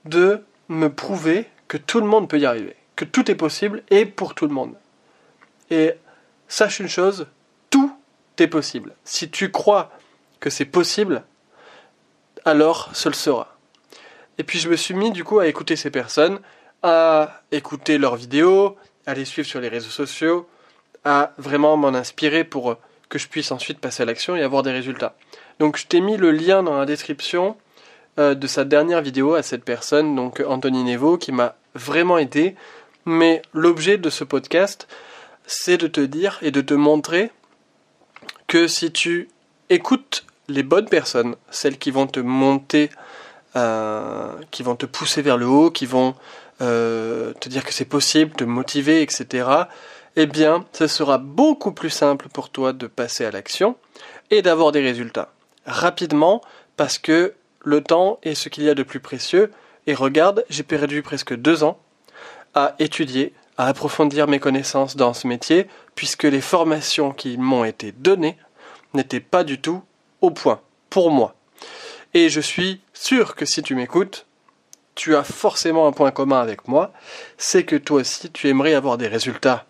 de 0.06 0.44
me 0.70 0.88
prouver 0.88 1.48
que 1.68 1.78
tout 1.78 2.00
le 2.00 2.08
monde 2.08 2.30
peut 2.30 2.40
y 2.40 2.46
arriver, 2.46 2.76
que 2.96 3.06
tout 3.06 3.30
est 3.30 3.36
possible 3.36 3.84
et 3.90 4.06
pour 4.06 4.36
tout 4.36 4.48
le 4.48 4.54
monde. 4.54 4.76
Et 5.70 5.94
sache 6.48 6.80
une 6.80 6.88
chose, 6.88 7.28
tout 7.70 7.96
est 8.38 8.48
possible. 8.48 8.94
Si 9.04 9.30
tu 9.30 9.52
crois 9.52 9.92
que 10.42 10.50
c'est 10.50 10.66
possible, 10.66 11.24
alors 12.44 12.90
ce 12.94 13.08
le 13.08 13.16
sera. 13.16 13.56
Et 14.38 14.44
puis 14.44 14.60
je 14.60 14.68
me 14.68 14.76
suis 14.76 14.94
mis 14.94 15.12
du 15.12 15.24
coup 15.24 15.40
à 15.40 15.48
écouter 15.48 15.78
ces 15.78 15.92
personnes, 15.92 16.42
à 16.84 17.42
écouter 17.52 17.98
leurs 17.98 18.18
vidéos, 18.18 18.76
à 19.06 19.14
les 19.14 19.24
suivre 19.24 19.48
sur 19.48 19.62
les 19.62 19.70
réseaux 19.70 19.90
sociaux, 19.90 20.50
à 21.06 21.34
vraiment 21.38 21.78
m'en 21.78 21.90
inspirer 21.90 22.44
pour 22.44 22.78
que 23.08 23.20
je 23.20 23.28
puisse 23.28 23.52
ensuite 23.52 23.80
passer 23.80 24.04
à 24.04 24.06
l'action 24.06 24.36
et 24.36 24.42
avoir 24.42 24.64
des 24.64 24.72
résultats. 24.72 25.16
Donc 25.60 25.78
je 25.78 25.86
t'ai 25.86 26.02
mis 26.02 26.18
le 26.18 26.32
lien 26.32 26.64
dans 26.64 26.78
la 26.78 26.86
description 26.86 27.56
euh, 28.20 28.36
de 28.36 28.48
sa 28.48 28.66
dernière 28.66 29.02
vidéo 29.02 29.36
à 29.36 29.44
cette 29.44 29.64
personne, 29.64 30.16
donc 30.16 30.44
Anthony 30.46 30.84
Nevo, 30.84 31.18
qui 31.18 31.32
m'a 31.32 31.56
vraiment 31.76 32.18
aidé. 32.18 32.56
Mais 33.06 33.42
l'objet 33.54 33.98
de 33.98 34.10
ce 34.10 34.24
podcast, 34.24 34.88
c'est 35.46 35.78
de 35.78 35.88
te 35.88 36.02
dire 36.02 36.40
et 36.42 36.52
de 36.52 36.62
te 36.62 36.74
montrer 36.74 37.32
que 38.48 38.68
si 38.68 38.92
tu 38.92 39.30
écoutes 39.70 40.26
les 40.48 40.64
bonnes 40.64 40.90
personnes, 40.90 41.36
celles 41.50 41.78
qui 41.78 41.92
vont 41.92 42.08
te 42.08 42.20
monter, 42.20 42.90
euh, 43.56 44.34
qui 44.52 44.64
vont 44.64 44.76
te 44.76 44.86
pousser 44.86 45.22
vers 45.22 45.38
le 45.38 45.48
haut, 45.48 45.72
qui 45.72 45.86
vont 45.86 46.16
euh, 46.62 47.34
te 47.40 47.50
dire 47.50 47.64
que 47.64 47.74
c'est 47.74 47.86
possible, 47.86 48.32
te 48.32 48.44
motiver, 48.44 49.02
etc., 49.02 49.48
eh 50.18 50.26
bien, 50.26 50.66
ce 50.74 50.88
sera 50.88 51.18
beaucoup 51.18 51.72
plus 51.72 51.90
simple 51.90 52.28
pour 52.28 52.50
toi 52.50 52.74
de 52.74 52.86
passer 52.88 53.24
à 53.24 53.32
l'action 53.32 53.78
et 54.30 54.42
d'avoir 54.42 54.74
des 54.74 54.82
résultats 54.82 55.30
rapidement 55.66 56.42
parce 56.78 56.98
que 56.98 57.34
le 57.64 57.82
temps 57.82 58.20
est 58.24 58.36
ce 58.36 58.50
qu'il 58.50 58.64
y 58.64 58.70
a 58.70 58.76
de 58.76 58.84
plus 58.84 59.00
précieux. 59.00 59.52
Et 59.88 59.94
regarde, 59.94 60.46
j'ai 60.50 60.64
perdu 60.64 61.02
presque 61.02 61.36
deux 61.36 61.64
ans 61.64 61.80
à 62.54 62.76
étudier, 62.80 63.34
à 63.58 63.68
approfondir 63.68 64.28
mes 64.28 64.40
connaissances 64.40 64.96
dans 64.96 65.14
ce 65.14 65.28
métier, 65.28 65.68
puisque 65.96 66.24
les 66.24 66.42
formations 66.42 67.12
qui 67.12 67.38
m'ont 67.38 67.64
été 67.64 67.92
données 67.92 68.38
n'étaient 68.94 69.20
pas 69.20 69.44
du 69.44 69.60
tout 69.60 69.82
point, 70.30 70.62
pour 70.92 71.10
moi. 71.10 71.36
Et 72.14 72.30
je 72.30 72.42
suis 72.42 72.82
sûr 72.94 73.36
que 73.36 73.46
si 73.46 73.64
tu 73.64 73.74
m'écoutes, 73.74 74.26
tu 74.96 75.16
as 75.16 75.24
forcément 75.24 75.88
un 75.88 75.92
point 75.92 76.12
commun 76.12 76.40
avec 76.40 76.68
moi, 76.68 76.92
c'est 77.38 77.64
que 77.64 77.76
toi 77.76 78.02
aussi 78.02 78.30
tu 78.30 78.50
aimerais 78.50 78.74
avoir 78.74 78.98
des 78.98 79.08
résultats 79.08 79.66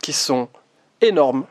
qui 0.00 0.12
sont 0.12 0.48
énormes. 1.00 1.46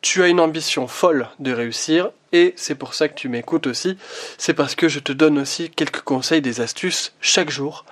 Tu 0.00 0.22
as 0.22 0.28
une 0.28 0.40
ambition 0.40 0.88
folle 0.88 1.28
de 1.38 1.52
réussir 1.52 2.10
et 2.32 2.54
c'est 2.56 2.74
pour 2.74 2.94
ça 2.94 3.08
que 3.08 3.14
tu 3.14 3.28
m'écoutes 3.28 3.66
aussi. 3.66 3.96
C'est 4.36 4.54
parce 4.54 4.74
que 4.74 4.88
je 4.88 4.98
te 4.98 5.12
donne 5.12 5.38
aussi 5.38 5.70
quelques 5.70 6.00
conseils, 6.00 6.42
des 6.42 6.60
astuces 6.60 7.14
chaque 7.20 7.50
jour 7.50 7.84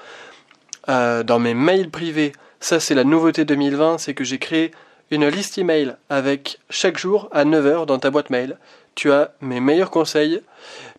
euh, 0.88 1.22
dans 1.22 1.38
mes 1.38 1.54
mails 1.54 1.90
privés. 1.90 2.32
Ça, 2.58 2.80
c'est 2.80 2.94
la 2.94 3.04
nouveauté 3.04 3.44
2020, 3.44 3.98
c'est 3.98 4.14
que 4.14 4.24
j'ai 4.24 4.38
créé 4.38 4.72
une 5.10 5.26
liste 5.28 5.58
email 5.58 5.96
avec 6.08 6.58
chaque 6.68 6.98
jour 6.98 7.28
à 7.32 7.44
9h 7.44 7.86
dans 7.86 7.98
ta 7.98 8.10
boîte 8.10 8.30
mail. 8.30 8.58
Tu 8.94 9.12
as 9.12 9.32
mes 9.40 9.60
meilleurs 9.60 9.90
conseils, 9.90 10.42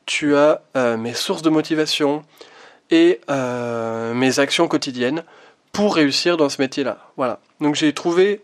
tu 0.05 0.35
as 0.35 0.61
euh, 0.75 0.97
mes 0.97 1.13
sources 1.13 1.41
de 1.41 1.49
motivation 1.49 2.23
et 2.89 3.21
euh, 3.29 4.13
mes 4.13 4.39
actions 4.39 4.67
quotidiennes 4.67 5.23
pour 5.71 5.95
réussir 5.95 6.37
dans 6.37 6.49
ce 6.49 6.61
métier-là. 6.61 6.97
Voilà. 7.17 7.39
Donc 7.59 7.75
j'ai 7.75 7.93
trouvé 7.93 8.41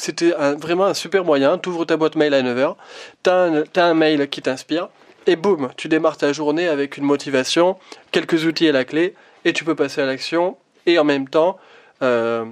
c'était 0.00 0.30
vraiment 0.58 0.86
un 0.86 0.94
super 0.94 1.24
moyen. 1.24 1.58
Tu 1.58 1.68
ouvres 1.68 1.84
ta 1.84 1.96
boîte 1.96 2.16
mail 2.16 2.34
à 2.34 2.42
9h, 2.42 2.76
tu 3.22 3.30
as, 3.30 3.84
un 3.84 3.94
mail 3.94 4.28
qui 4.28 4.42
t'inspire, 4.42 4.88
et 5.26 5.36
boum, 5.36 5.70
tu 5.76 5.88
démarres 5.88 6.16
ta 6.16 6.32
journée 6.32 6.68
avec 6.68 6.96
une 6.96 7.04
motivation, 7.04 7.76
quelques 8.10 8.44
outils 8.44 8.68
à 8.68 8.72
la 8.72 8.84
clé, 8.84 9.14
et 9.44 9.52
tu 9.52 9.64
peux 9.64 9.74
passer 9.74 10.00
à 10.00 10.06
l'action, 10.06 10.56
et 10.86 10.98
en 10.98 11.04
même 11.04 11.28
temps, 11.28 11.58
euh, 12.02 12.44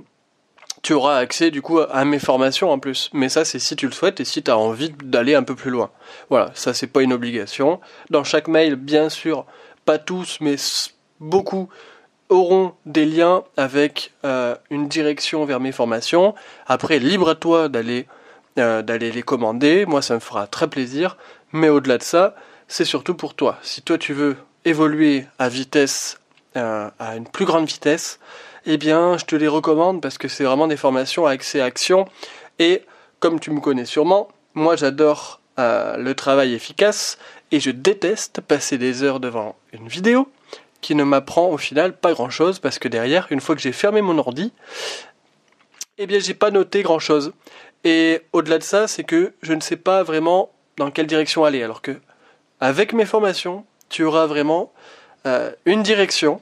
tu 0.82 0.92
auras 0.92 1.16
accès 1.16 1.50
du 1.50 1.62
coup 1.62 1.80
à 1.80 2.04
mes 2.04 2.18
formations 2.18 2.70
en 2.70 2.78
plus. 2.78 3.11
Mais 3.12 3.28
ça, 3.28 3.44
c'est 3.44 3.58
si 3.58 3.76
tu 3.76 3.87
le 3.87 3.92
souhaites 3.92 4.20
et 4.20 4.25
si 4.25 4.42
tu 4.42 4.50
as 4.50 4.58
envie 4.58 4.90
d'aller 5.02 5.35
un 5.35 5.42
peu 5.42 5.54
plus 5.54 5.70
loin. 5.70 5.90
Voilà, 6.30 6.50
ça, 6.54 6.75
c'est 6.75 6.87
pas 6.87 7.02
une 7.02 7.12
obligation. 7.12 7.80
Dans 8.11 8.25
chaque 8.25 8.49
mail, 8.49 8.76
bien 8.76 9.08
sûr, 9.08 9.44
pas 9.85 9.99
tous, 9.99 10.38
mais 10.40 10.56
beaucoup 11.20 11.68
auront 12.28 12.75
des 12.85 13.06
liens 13.06 13.42
avec 13.56 14.12
euh, 14.25 14.54
une 14.70 14.88
direction 14.88 15.44
vers 15.44 15.61
mes 15.61 15.73
formations. 15.73 16.35
Après, 16.66 16.99
libre 16.99 17.30
à 17.30 17.35
toi 17.35 17.68
d'aller 17.68 18.06
euh, 18.58 18.82
d'aller 18.82 19.12
les 19.12 19.23
commander. 19.23 19.87
Moi, 19.87 20.02
ça 20.02 20.14
me 20.14 20.20
fera 20.20 20.47
très 20.47 20.68
plaisir. 20.68 21.16
Mais 21.52 21.68
au-delà 21.68 21.99
de 21.99 22.02
ça, 22.02 22.35
c'est 22.66 22.85
surtout 22.85 23.14
pour 23.14 23.35
toi. 23.35 23.58
Si 23.62 23.82
toi 23.82 23.99
tu 23.99 24.12
veux 24.12 24.37
évoluer 24.64 25.26
à 25.38 25.49
vitesse, 25.49 26.18
euh, 26.59 26.88
à 26.99 27.17
une 27.17 27.27
plus 27.27 27.45
grande 27.45 27.67
vitesse, 27.67 28.19
eh 28.67 28.77
bien, 28.77 29.17
je 29.17 29.25
te 29.25 29.37
les 29.37 29.49
recommande 29.49 30.03
parce 30.03 30.19
que 30.19 30.29
c'est 30.29 30.45
vraiment 30.45 30.67
des 30.67 30.77
formations 30.77 31.27
à 31.27 31.31
accès 31.31 31.61
à 31.61 31.65
action. 31.65 32.07
Et 32.59 32.83
comme 33.21 33.41
tu 33.41 33.50
me 33.50 33.61
connais 33.61 33.85
sûrement, 33.85 34.29
moi 34.55 34.77
j'adore 34.77 35.41
le 35.57 36.12
travail 36.12 36.55
efficace 36.55 37.19
et 37.50 37.59
je 37.59 37.71
déteste 37.73 38.41
passer 38.41 38.79
des 38.79 39.03
heures 39.03 39.19
devant 39.19 39.57
une 39.73 39.88
vidéo 39.88 40.29
qui 40.81 40.95
ne 40.95 41.05
m'apprend 41.05 41.49
au 41.49 41.59
final 41.59 41.97
pas 41.97 42.12
grand 42.12 42.31
chose 42.31 42.59
parce 42.59 42.79
que 42.79 42.88
derrière, 42.88 43.27
une 43.31 43.41
fois 43.41 43.55
que 43.55 43.61
j'ai 43.61 43.73
fermé 43.73 44.03
mon 44.03 44.19
ordi, 44.19 44.53
eh 45.99 46.07
bien 46.07 46.19
j'ai 46.19 46.35
pas 46.35 46.50
noté 46.50 46.83
grand 46.83 46.99
chose. 46.99 47.33
Et 47.85 48.23
au-delà 48.33 48.59
de 48.59 48.62
ça, 48.62 48.88
c'est 48.88 49.05
que 49.05 49.33
je 49.43 49.53
ne 49.53 49.61
sais 49.61 49.77
pas 49.77 50.03
vraiment 50.03 50.50
dans 50.77 50.91
quelle 50.91 51.07
direction 51.07 51.45
aller. 51.45 51.62
Alors 51.62 51.83
que 51.83 51.99
avec 52.61 52.93
mes 52.93 53.05
formations, 53.05 53.65
tu 53.88 54.05
auras 54.05 54.27
vraiment 54.27 54.73
euh, 55.27 55.50
une 55.65 55.83
direction, 55.83 56.41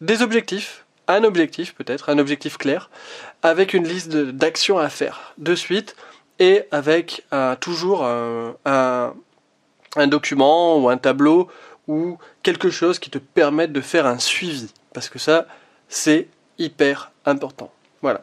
des 0.00 0.22
objectifs, 0.22 0.84
un 1.08 1.24
objectif 1.24 1.74
peut-être, 1.74 2.08
un 2.08 2.18
objectif 2.18 2.56
clair, 2.56 2.90
avec 3.42 3.74
une 3.74 3.86
liste 3.86 4.16
d'actions 4.16 4.78
à 4.78 4.88
faire 4.88 5.34
de 5.38 5.54
suite 5.54 5.96
et 6.38 6.64
avec 6.70 7.26
toujours 7.60 8.04
un, 8.04 9.14
un 9.96 10.06
document 10.06 10.78
ou 10.78 10.88
un 10.88 10.96
tableau 10.96 11.48
ou 11.88 12.18
quelque 12.42 12.70
chose 12.70 12.98
qui 12.98 13.10
te 13.10 13.18
permette 13.18 13.72
de 13.72 13.80
faire 13.80 14.06
un 14.06 14.18
suivi. 14.18 14.72
Parce 14.94 15.08
que 15.08 15.18
ça, 15.18 15.46
c'est 15.88 16.28
hyper 16.58 17.10
important. 17.26 17.70
Voilà. 18.02 18.22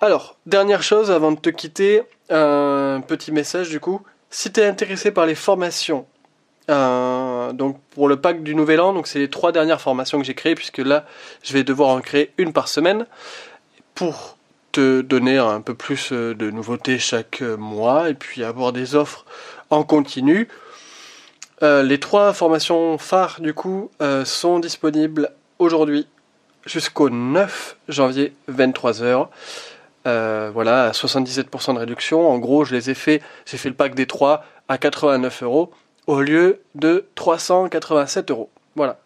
Alors, 0.00 0.36
dernière 0.46 0.82
chose 0.82 1.10
avant 1.10 1.32
de 1.32 1.40
te 1.40 1.50
quitter, 1.50 2.02
un 2.30 3.02
petit 3.06 3.32
message 3.32 3.70
du 3.70 3.80
coup. 3.80 4.02
Si 4.30 4.52
tu 4.52 4.60
es 4.60 4.66
intéressé 4.66 5.10
par 5.10 5.26
les 5.26 5.34
formations, 5.34 6.06
euh, 6.70 7.52
donc 7.52 7.78
pour 7.90 8.08
le 8.08 8.20
pack 8.20 8.42
du 8.42 8.54
Nouvel 8.54 8.80
An, 8.80 8.92
donc 8.92 9.06
c'est 9.06 9.18
les 9.18 9.30
trois 9.30 9.52
dernières 9.52 9.80
formations 9.80 10.18
que 10.18 10.24
j'ai 10.24 10.34
créées, 10.34 10.54
puisque 10.54 10.78
là, 10.78 11.04
je 11.42 11.52
vais 11.52 11.64
devoir 11.64 11.90
en 11.90 12.00
créer 12.00 12.32
une 12.38 12.52
par 12.52 12.68
semaine 12.68 13.06
pour 13.94 14.36
te 14.72 15.02
donner 15.02 15.38
un 15.38 15.60
peu 15.60 15.74
plus 15.74 16.12
de 16.12 16.50
nouveautés 16.50 16.98
chaque 16.98 17.42
mois 17.42 18.10
et 18.10 18.14
puis 18.14 18.42
avoir 18.42 18.72
des 18.72 18.94
offres 18.96 19.24
en 19.70 19.84
continu. 19.84 20.48
Euh, 21.62 21.82
les 21.82 22.00
trois 22.00 22.32
formations 22.32 22.98
phares 22.98 23.40
du 23.40 23.54
coup 23.54 23.90
euh, 24.02 24.24
sont 24.24 24.58
disponibles 24.58 25.30
aujourd'hui 25.58 26.06
jusqu'au 26.66 27.10
9 27.10 27.76
janvier 27.88 28.32
23h. 28.50 29.28
Euh, 30.06 30.50
voilà, 30.52 30.86
à 30.86 30.90
77% 30.90 31.74
de 31.74 31.78
réduction. 31.78 32.28
En 32.28 32.38
gros, 32.38 32.64
je 32.64 32.74
les 32.74 32.90
ai 32.90 32.94
fait, 32.94 33.22
j'ai 33.46 33.56
fait 33.56 33.70
le 33.70 33.74
pack 33.74 33.94
des 33.94 34.06
trois 34.06 34.44
à 34.68 34.76
89 34.76 35.42
euros 35.44 35.72
au 36.06 36.20
lieu 36.20 36.60
de 36.74 37.06
387 37.14 38.30
euros. 38.30 38.50
Voilà. 38.76 38.98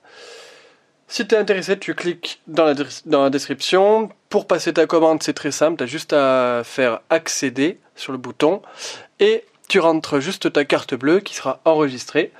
Si 1.07 1.27
tu 1.27 1.35
es 1.35 1.39
intéressé, 1.39 1.79
tu 1.79 1.95
cliques 1.95 2.41
dans 2.47 2.67
la, 2.67 3.31
description. 3.31 4.11
Pour 4.29 4.47
passer 4.47 4.75
ta 4.75 4.87
commande, 4.87 5.23
c'est 5.23 5.33
très 5.33 5.53
simple. 5.53 5.79
Tu 5.79 5.85
as 5.85 5.87
juste 5.87 6.13
à 6.13 6.63
faire 6.65 7.01
accéder 7.09 7.79
sur 7.97 8.13
le 8.13 8.19
bouton. 8.19 8.61
Et 9.19 9.45
tu 9.69 9.81
rentres 9.81 10.21
juste 10.21 10.53
ta 10.53 10.65
carte 10.65 10.95
bleue 10.95 11.21
qui 11.21 11.35
sera 11.35 11.61
enregistrée. 11.65 12.31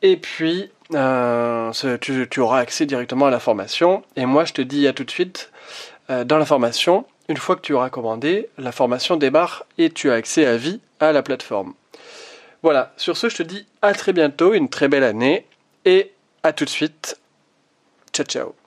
Et 0.00 0.16
puis, 0.16 0.70
euh, 0.94 1.72
tu, 2.00 2.40
auras 2.40 2.60
accès 2.60 2.86
directement 2.86 3.26
à 3.26 3.30
la 3.30 3.40
formation. 3.40 4.02
Et 4.16 4.24
moi, 4.24 4.46
je 4.46 4.54
te 4.54 4.62
dis 4.62 4.86
à 4.86 4.94
tout 4.94 5.04
de 5.04 5.10
suite 5.10 5.50
euh, 6.08 6.24
dans 6.24 6.38
la 6.38 6.46
formation 6.46 7.04
une 7.28 7.36
fois 7.36 7.56
que 7.56 7.60
tu 7.60 7.72
auras 7.72 7.90
commandé, 7.90 8.48
la 8.56 8.72
formation 8.72 9.16
démarre 9.16 9.64
et 9.78 9.90
tu 9.90 10.10
as 10.10 10.14
accès 10.14 10.46
à 10.46 10.56
vie 10.56 10.80
à 11.00 11.12
la 11.12 11.22
plateforme. 11.22 11.74
Voilà, 12.66 12.92
sur 12.96 13.16
ce, 13.16 13.28
je 13.28 13.36
te 13.36 13.42
dis 13.44 13.64
à 13.80 13.94
très 13.94 14.12
bientôt, 14.12 14.52
une 14.52 14.68
très 14.68 14.88
belle 14.88 15.04
année 15.04 15.46
et 15.84 16.10
à 16.42 16.52
tout 16.52 16.64
de 16.64 16.68
suite. 16.68 17.16
Ciao 18.12 18.26
ciao 18.26 18.65